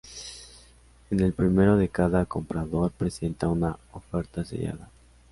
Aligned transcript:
En 1.11 1.19
el 1.19 1.31
primero 1.31 1.77
de 1.77 1.89
cada 1.89 2.25
comprador 2.25 2.91
presenta 2.91 3.47
una 3.49 3.77
oferta 3.91 4.43
sellada. 4.43 4.89